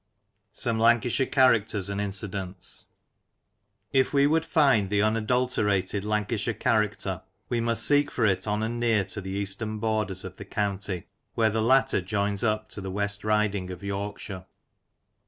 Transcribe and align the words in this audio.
SOME 0.51 0.79
LANCASHIRE 0.79 1.27
CHARACTERS 1.27 1.87
AND 1.87 2.01
INCIDENTS. 2.01 2.87
IF 3.93 4.13
we 4.15 4.25
would 4.25 4.43
find 4.43 4.89
the 4.89 5.03
unadulterated 5.03 6.03
Lancashire 6.03 6.55
character, 6.55 7.21
we 7.49 7.61
must 7.61 7.85
seek 7.85 8.09
for 8.09 8.25
it 8.25 8.47
on 8.47 8.63
and 8.63 8.79
near 8.79 9.05
to 9.05 9.21
the 9.21 9.29
eastern 9.29 9.77
borders 9.77 10.25
of 10.25 10.37
the 10.37 10.45
county, 10.45 11.03
where 11.35 11.51
the 11.51 11.61
latter 11.61 12.01
joins 12.01 12.43
up 12.43 12.67
to 12.69 12.81
the 12.81 12.89
West 12.89 13.23
Riding 13.23 13.69
of 13.69 13.83
Yorkshire. 13.83 14.45